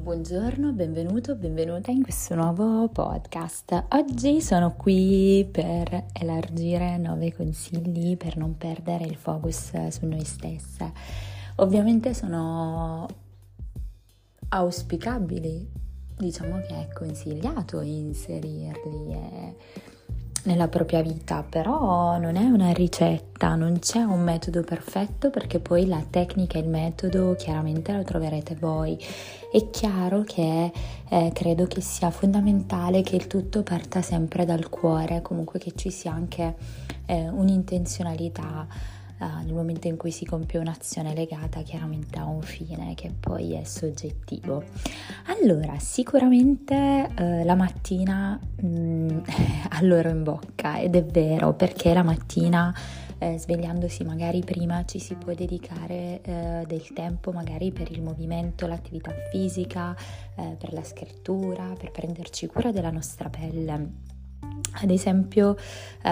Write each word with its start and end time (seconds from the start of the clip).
buongiorno, 0.00 0.72
benvenuto, 0.72 1.36
benvenuta 1.36 1.90
in 1.90 2.02
questo 2.02 2.34
nuovo 2.34 2.88
podcast. 2.88 3.84
Oggi 3.90 4.40
sono 4.40 4.74
qui 4.74 5.46
per 5.50 6.06
elargire 6.14 6.96
nove 6.96 7.34
consigli 7.34 8.16
per 8.16 8.38
non 8.38 8.56
perdere 8.56 9.04
il 9.04 9.16
focus 9.16 9.88
su 9.88 10.06
noi 10.06 10.24
stesse. 10.24 10.90
Ovviamente 11.56 12.14
sono 12.14 13.06
auspicabili, 14.48 15.70
diciamo 16.16 16.60
che 16.60 16.88
è 16.88 16.88
consigliato 16.94 17.82
inserirli 17.82 19.12
e 19.12 19.56
nella 20.44 20.68
propria 20.68 21.02
vita, 21.02 21.44
però 21.48 22.18
non 22.18 22.36
è 22.36 22.44
una 22.44 22.72
ricetta, 22.72 23.54
non 23.54 23.78
c'è 23.78 24.02
un 24.02 24.22
metodo 24.22 24.62
perfetto 24.62 25.30
perché 25.30 25.58
poi 25.58 25.86
la 25.86 26.02
tecnica 26.08 26.58
e 26.58 26.62
il 26.62 26.68
metodo 26.68 27.34
chiaramente 27.36 27.92
lo 27.92 28.02
troverete 28.02 28.56
voi. 28.58 28.98
È 29.52 29.70
chiaro 29.70 30.22
che 30.22 30.72
eh, 31.08 31.30
credo 31.34 31.66
che 31.66 31.80
sia 31.80 32.10
fondamentale 32.10 33.02
che 33.02 33.16
il 33.16 33.26
tutto 33.26 33.62
parta 33.62 34.00
sempre 34.00 34.44
dal 34.44 34.68
cuore, 34.68 35.22
comunque 35.22 35.58
che 35.58 35.72
ci 35.74 35.90
sia 35.90 36.12
anche 36.12 36.54
eh, 37.06 37.28
un'intenzionalità 37.28 38.66
uh, 39.20 39.44
nel 39.44 39.54
momento 39.54 39.86
in 39.86 39.96
cui 39.96 40.10
si 40.10 40.24
compie 40.24 40.58
un'azione 40.58 41.14
legata 41.14 41.62
chiaramente 41.62 42.18
a 42.18 42.24
un 42.24 42.42
fine 42.42 42.94
che 42.94 43.12
poi 43.18 43.54
è 43.54 43.64
soggettivo. 43.64 44.64
Allora, 45.26 45.78
sicuramente 45.78 47.08
uh, 47.16 47.44
la 47.44 47.54
mattina 47.54 48.38
mh, 48.60 48.66
mm, 48.66 49.18
all'oro 49.70 50.08
in 50.08 50.22
bocca 50.22 50.78
ed 50.78 50.96
è 50.96 51.04
vero 51.04 51.52
perché 51.54 51.92
la 51.92 52.02
mattina 52.02 52.74
eh, 53.20 53.38
svegliandosi 53.38 54.02
magari 54.02 54.40
prima 54.40 54.84
ci 54.86 54.98
si 54.98 55.14
può 55.14 55.34
dedicare 55.34 56.22
eh, 56.22 56.64
del 56.66 56.90
tempo 56.94 57.32
magari 57.32 57.70
per 57.70 57.90
il 57.90 58.02
movimento, 58.02 58.66
l'attività 58.66 59.12
fisica, 59.30 59.94
eh, 60.36 60.56
per 60.58 60.72
la 60.72 60.82
scrittura, 60.82 61.74
per 61.78 61.90
prenderci 61.90 62.46
cura 62.46 62.72
della 62.72 62.90
nostra 62.90 63.28
pelle 63.28 64.18
ad 64.72 64.90
esempio 64.90 65.50
uh, 65.50 66.08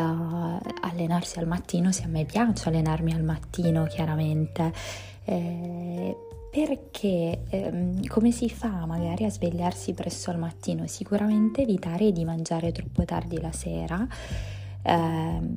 allenarsi 0.81 1.39
al 1.39 1.47
mattino, 1.47 1.93
se 1.93 2.05
a 2.05 2.09
me 2.09 2.25
piace 2.25 2.69
allenarmi 2.69 3.13
al 3.13 3.23
mattino 3.23 3.85
chiaramente, 3.85 4.73
eh, 5.25 6.17
perché 6.51 7.43
ehm, 7.51 8.07
come 8.07 8.31
si 8.31 8.49
fa 8.49 8.87
magari 8.87 9.25
a 9.25 9.31
svegliarsi 9.31 9.93
presto 9.93 10.31
al 10.31 10.39
mattino? 10.39 10.87
Sicuramente 10.87 11.63
evitare 11.63 12.11
di 12.11 12.25
mangiare 12.25 12.73
troppo 12.73 13.05
tardi 13.05 13.41
la 13.41 13.53
sera 13.53 14.07
ehm, 14.83 15.57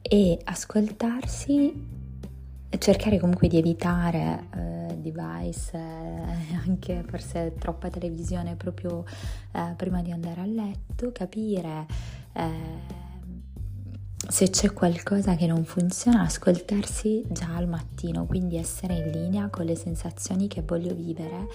e 0.00 0.38
ascoltarsi 0.44 1.92
cercare 2.78 3.18
comunque 3.18 3.48
di 3.48 3.58
evitare 3.58 4.44
eh, 4.54 4.83
device, 5.10 5.70
eh, 5.76 6.56
anche 6.66 7.04
forse 7.06 7.54
troppa 7.58 7.88
televisione 7.88 8.56
proprio 8.56 9.04
eh, 9.52 9.74
prima 9.76 10.02
di 10.02 10.10
andare 10.10 10.40
a 10.40 10.46
letto, 10.46 11.12
capire 11.12 11.86
eh, 12.32 13.02
se 14.28 14.48
c'è 14.48 14.72
qualcosa 14.72 15.36
che 15.36 15.46
non 15.46 15.64
funziona, 15.64 16.22
ascoltarsi 16.22 17.24
già 17.28 17.54
al 17.54 17.68
mattino, 17.68 18.24
quindi 18.24 18.56
essere 18.56 18.94
in 18.94 19.10
linea 19.10 19.48
con 19.48 19.66
le 19.66 19.76
sensazioni 19.76 20.48
che 20.48 20.62
voglio 20.62 20.94
vivere 20.94 21.48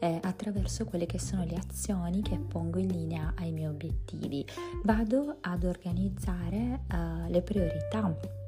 eh, 0.00 0.20
attraverso 0.22 0.84
quelle 0.86 1.06
che 1.06 1.20
sono 1.20 1.44
le 1.44 1.56
azioni 1.56 2.22
che 2.22 2.38
pongo 2.38 2.78
in 2.78 2.88
linea 2.88 3.34
ai 3.36 3.52
miei 3.52 3.68
obiettivi. 3.68 4.44
Vado 4.82 5.36
ad 5.42 5.64
organizzare 5.64 6.80
eh, 6.90 7.30
le 7.30 7.42
priorità 7.42 8.42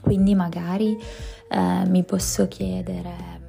quindi 0.00 0.34
magari 0.34 0.96
eh, 1.48 1.84
mi 1.86 2.04
posso 2.04 2.46
chiedere 2.48 3.48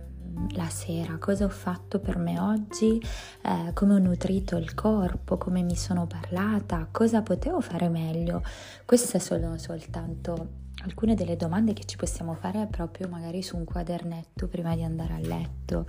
la 0.50 0.70
sera 0.70 1.18
cosa 1.18 1.46
ho 1.46 1.50
fatto 1.50 2.00
per 2.00 2.18
me 2.18 2.40
oggi, 2.40 3.02
eh, 3.44 3.74
come 3.74 3.96
ho 3.96 3.98
nutrito 3.98 4.58
il 4.58 4.74
corpo, 4.74 5.38
come 5.38 5.62
mi 5.62 5.76
sono 5.76 6.08
parlata, 6.08 6.88
cosa 6.92 7.22
potevo 7.22 7.62
fare 7.62 7.90
meglio. 7.90 8.44
Queste 8.86 9.20
sono 9.20 9.58
soltanto 9.58 10.60
alcune 10.84 11.16
delle 11.16 11.36
domande 11.36 11.74
che 11.74 11.86
ci 11.86 11.96
possiamo 11.96 12.34
fare 12.34 12.68
proprio 12.70 13.08
magari 13.08 13.42
su 13.42 13.56
un 13.58 13.66
quadernetto 13.66 14.48
prima 14.48 14.76
di 14.76 14.84
andare 14.84 15.14
a 15.14 15.20
letto. 15.20 15.86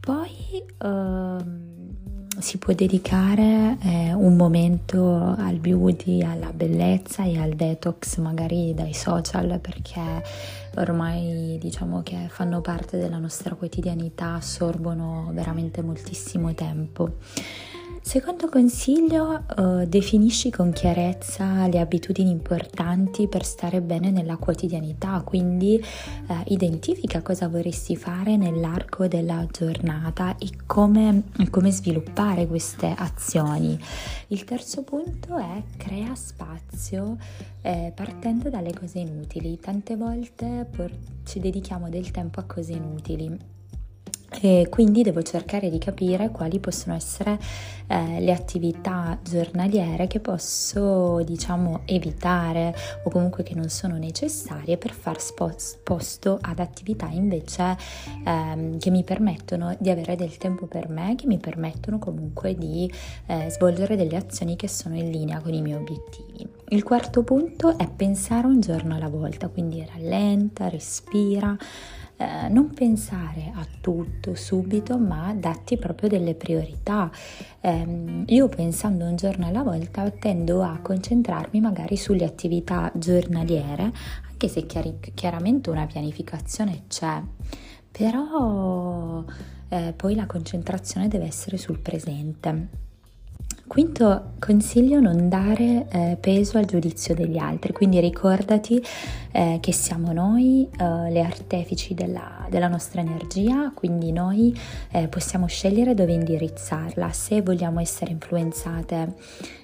Poi 0.00 0.64
ehm, 0.78 2.13
si 2.38 2.58
può 2.58 2.72
dedicare 2.72 3.76
eh, 3.82 4.12
un 4.12 4.36
momento 4.36 5.34
al 5.38 5.58
beauty, 5.58 6.22
alla 6.22 6.52
bellezza 6.52 7.24
e 7.24 7.38
al 7.38 7.54
detox 7.54 8.18
magari 8.18 8.74
dai 8.74 8.92
social 8.94 9.58
perché 9.60 10.22
ormai 10.76 11.58
diciamo 11.60 12.02
che 12.02 12.26
fanno 12.28 12.60
parte 12.60 12.98
della 12.98 13.18
nostra 13.18 13.54
quotidianità, 13.54 14.34
assorbono 14.34 15.30
veramente 15.32 15.82
moltissimo 15.82 16.52
tempo. 16.54 17.14
Secondo 18.14 18.48
consiglio, 18.48 19.42
uh, 19.56 19.84
definisci 19.86 20.48
con 20.48 20.70
chiarezza 20.70 21.66
le 21.66 21.80
abitudini 21.80 22.30
importanti 22.30 23.26
per 23.26 23.44
stare 23.44 23.80
bene 23.80 24.12
nella 24.12 24.36
quotidianità, 24.36 25.20
quindi 25.22 25.82
uh, 26.28 26.34
identifica 26.44 27.22
cosa 27.22 27.48
vorresti 27.48 27.96
fare 27.96 28.36
nell'arco 28.36 29.08
della 29.08 29.44
giornata 29.50 30.36
e 30.38 30.48
come, 30.64 31.24
come 31.50 31.72
sviluppare 31.72 32.46
queste 32.46 32.94
azioni. 32.96 33.76
Il 34.28 34.44
terzo 34.44 34.84
punto 34.84 35.36
è 35.36 35.64
crea 35.76 36.14
spazio 36.14 37.16
eh, 37.62 37.90
partendo 37.92 38.48
dalle 38.48 38.72
cose 38.72 39.00
inutili. 39.00 39.58
Tante 39.58 39.96
volte 39.96 40.68
por- 40.70 40.96
ci 41.24 41.40
dedichiamo 41.40 41.88
del 41.88 42.12
tempo 42.12 42.38
a 42.38 42.44
cose 42.44 42.74
inutili 42.74 43.53
e 44.40 44.66
quindi 44.68 45.02
devo 45.02 45.22
cercare 45.22 45.70
di 45.70 45.78
capire 45.78 46.30
quali 46.30 46.58
possono 46.58 46.94
essere 46.94 47.38
eh, 47.86 48.20
le 48.20 48.32
attività 48.32 49.18
giornaliere 49.22 50.06
che 50.06 50.20
posso, 50.20 51.22
diciamo, 51.22 51.82
evitare 51.84 52.74
o 53.04 53.10
comunque 53.10 53.42
che 53.42 53.54
non 53.54 53.68
sono 53.68 53.96
necessarie 53.96 54.76
per 54.76 54.92
far 54.92 55.18
posto 55.82 56.38
ad 56.40 56.58
attività 56.58 57.08
invece 57.10 57.76
ehm, 58.24 58.78
che 58.78 58.90
mi 58.90 59.04
permettono 59.04 59.76
di 59.78 59.90
avere 59.90 60.16
del 60.16 60.36
tempo 60.36 60.66
per 60.66 60.88
me, 60.88 61.14
che 61.16 61.26
mi 61.26 61.38
permettono 61.38 61.98
comunque 61.98 62.54
di 62.54 62.90
eh, 63.26 63.50
svolgere 63.50 63.96
delle 63.96 64.16
azioni 64.16 64.56
che 64.56 64.68
sono 64.68 64.96
in 64.96 65.10
linea 65.10 65.40
con 65.40 65.52
i 65.52 65.62
miei 65.62 65.76
obiettivi. 65.76 66.48
Il 66.68 66.82
quarto 66.82 67.22
punto 67.22 67.76
è 67.78 67.88
pensare 67.88 68.46
un 68.46 68.60
giorno 68.60 68.96
alla 68.96 69.08
volta, 69.08 69.48
quindi 69.48 69.86
rallenta, 69.94 70.68
respira 70.68 71.56
eh, 72.16 72.48
non 72.48 72.70
pensare 72.70 73.52
a 73.54 73.66
tutto 73.80 74.34
subito, 74.34 74.98
ma 74.98 75.34
datti 75.34 75.76
proprio 75.76 76.08
delle 76.08 76.34
priorità. 76.34 77.10
Eh, 77.60 78.24
io 78.26 78.48
pensando 78.48 79.04
un 79.04 79.16
giorno 79.16 79.46
alla 79.46 79.62
volta 79.62 80.08
tendo 80.10 80.62
a 80.62 80.78
concentrarmi 80.80 81.60
magari 81.60 81.96
sulle 81.96 82.24
attività 82.24 82.90
giornaliere, 82.94 83.92
anche 84.30 84.48
se 84.48 84.66
chiari- 84.66 84.98
chiaramente 85.14 85.70
una 85.70 85.86
pianificazione 85.86 86.84
c'è, 86.88 87.22
però 87.90 89.24
eh, 89.68 89.92
poi 89.96 90.14
la 90.14 90.26
concentrazione 90.26 91.08
deve 91.08 91.26
essere 91.26 91.56
sul 91.56 91.78
presente. 91.80 92.82
Quinto 93.66 94.32
consiglio, 94.38 95.00
non 95.00 95.30
dare 95.30 95.86
eh, 95.88 96.18
peso 96.20 96.58
al 96.58 96.66
giudizio 96.66 97.14
degli 97.14 97.38
altri, 97.38 97.72
quindi 97.72 97.98
ricordati 97.98 98.80
eh, 99.32 99.58
che 99.60 99.72
siamo 99.72 100.12
noi 100.12 100.68
eh, 100.70 101.10
le 101.10 101.22
artefici 101.22 101.94
della, 101.94 102.46
della, 102.50 102.68
nostra 102.68 103.00
energia, 103.00 103.72
quindi 103.74 104.12
noi 104.12 104.54
eh, 104.90 105.08
possiamo 105.08 105.46
scegliere 105.46 105.94
dove 105.94 106.12
indirizzarla, 106.12 107.10
se 107.10 107.40
vogliamo 107.40 107.80
essere 107.80 108.10
influenzate 108.10 109.14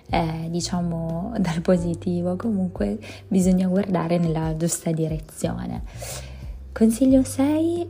eh, 0.09 0.49
diciamo 0.49 1.34
dal 1.39 1.60
positivo, 1.60 2.37
comunque 2.37 2.99
bisogna 3.28 3.69
guardare 3.69 4.16
nella 4.16 4.56
giusta 4.56 4.91
direzione. 4.93 5.83
Consiglio 6.72 7.22
6 7.22 7.89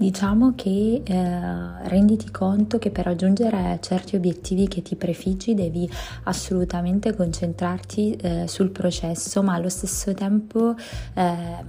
Diciamo 0.00 0.54
che 0.54 1.02
eh, 1.04 1.88
renditi 1.88 2.30
conto 2.30 2.78
che 2.78 2.90
per 2.90 3.04
raggiungere 3.04 3.80
certi 3.82 4.16
obiettivi 4.16 4.66
che 4.66 4.80
ti 4.80 4.96
prefiggi 4.96 5.52
devi 5.52 5.86
assolutamente 6.22 7.14
concentrarti 7.14 8.16
eh, 8.16 8.48
sul 8.48 8.70
processo, 8.70 9.42
ma 9.42 9.52
allo 9.52 9.68
stesso 9.68 10.14
tempo 10.14 10.74
eh, 11.12 11.64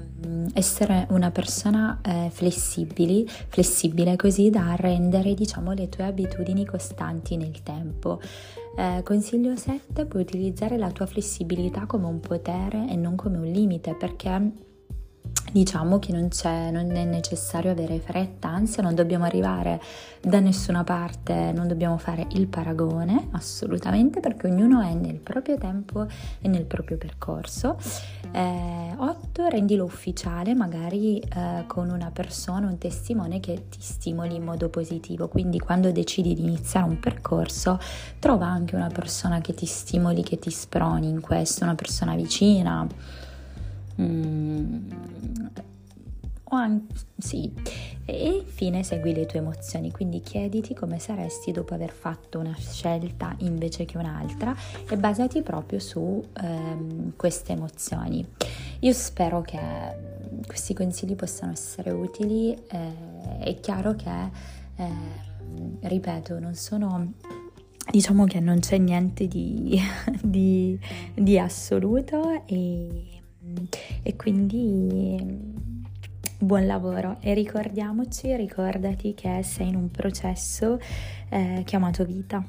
essere 0.54 1.08
una 1.10 1.30
persona 1.32 2.00
eh, 2.02 2.30
flessibili, 2.32 3.28
flessibile 3.28 4.16
così 4.16 4.50
da 4.50 4.76
rendere 4.78 5.34
diciamo, 5.34 5.74
le 5.74 5.90
tue 5.90 6.06
abitudini 6.06 6.66
costanti 6.66 7.36
nel 7.36 7.62
tempo. 7.64 8.22
Eh, 8.78 9.02
consiglio 9.04 9.58
7, 9.58 10.06
puoi 10.06 10.22
utilizzare 10.22 10.78
la 10.78 10.92
tua 10.92 11.06
flessibilità 11.06 11.86
come 11.86 12.06
un 12.06 12.22
potere 12.22 12.88
e 12.90 12.96
non 12.96 13.18
come 13.18 13.40
un 13.40 13.52
limite 13.52 13.94
perché 13.94 14.70
Diciamo 15.52 16.00
che 16.00 16.12
non, 16.14 16.30
non, 16.72 16.96
è 16.96 17.04
necessario 17.04 17.72
avere 17.72 18.00
fretta, 18.00 18.48
anzi 18.48 18.82
non 18.82 18.96
dobbiamo 18.96 19.26
arrivare 19.26 19.82
da 20.22 20.40
nessuna 20.40 20.84
parte, 20.84 21.52
non 21.54 21.68
dobbiamo 21.68 21.98
fare 21.98 22.28
il 22.32 22.48
paragone 22.48 23.28
assolutamente 23.32 24.20
perché 24.20 24.48
ognuno 24.48 24.82
è 24.82 24.94
nel 24.94 25.18
proprio 25.18 25.58
tempo 25.58 26.08
e 26.40 26.48
nel 26.48 26.66
proprio 26.66 26.98
percorso. 26.98 27.78
8. 28.32 29.22
fatto, 29.32 29.48
rendilo 29.48 29.86
ufficiale, 29.86 30.54
magari 30.54 31.20
eh, 31.20 31.64
con 31.68 31.90
una 31.90 32.12
persona, 32.12 32.68
un 32.68 32.78
testimone 32.78 33.40
che 33.40 33.68
ti 33.70 33.80
stimoli 33.82 34.36
in 34.36 34.44
modo 34.44 34.70
positivo. 34.70 35.28
Quindi 35.28 35.60
quando 35.60 35.92
decidi 35.92 36.34
di 36.34 36.44
iniziare 36.44 36.88
un 36.88 37.00
percorso, 37.00 37.80
trova 38.20 38.46
anche 38.46 38.76
una 38.76 38.90
persona 38.90 39.40
che 39.40 39.54
ti 39.54 39.66
stimoli, 39.66 40.24
che 40.24 40.38
ti 40.38 40.52
sproni 40.52 41.08
in 41.08 41.22
questo, 41.22 41.64
una 41.64 41.76
persona 41.76 42.16
vicina. 42.16 42.86
Mm, 44.00 44.51
o 46.52 46.56
anche, 46.56 46.94
sì, 47.18 47.52
e 48.06 48.28
infine 48.28 48.84
segui 48.84 49.14
le 49.14 49.26
tue 49.26 49.40
emozioni, 49.40 49.92
quindi 49.92 50.22
chiediti 50.22 50.74
come 50.74 51.00
saresti 51.00 51.52
dopo 51.52 51.74
aver 51.74 51.92
fatto 51.92 52.40
una 52.40 52.56
scelta 52.58 53.34
invece 53.40 53.86
che 53.86 53.98
un'altra 53.98 54.54
e 54.90 54.98
basati 54.98 55.42
proprio 55.42 55.80
su 55.80 56.22
ehm, 56.42 57.14
queste 57.16 57.54
emozioni. 57.54 58.26
Io 58.80 58.94
spero 58.94 59.42
che 59.42 59.60
questi 60.46 60.74
consigli 60.74 61.16
possano 61.16 61.54
essere 61.54 61.92
utili, 61.92 62.54
eh, 62.54 63.40
è 63.40 63.60
chiaro 63.62 63.96
che, 63.96 64.30
eh, 64.76 64.90
ripeto, 65.82 66.40
non 66.40 66.56
sono 66.56 67.14
diciamo 67.90 68.26
che 68.26 68.40
non 68.40 68.60
c'è 68.60 68.78
niente 68.78 69.28
di, 69.28 69.80
di, 70.22 70.78
di 71.14 71.40
assoluto 71.40 72.44
e, 72.46 73.22
e 74.04 74.16
quindi 74.16 75.71
buon 76.42 76.66
lavoro. 76.66 77.18
E 77.22 77.34
ricordiamoci, 77.34 78.36
ricordati 78.36 79.14
che 79.14 79.42
sei 79.44 79.70
in 79.70 79.76
un 79.76 79.90
processo 79.92 80.80
eh, 81.30 81.62
chiamato 81.66 82.04
vita 82.04 82.44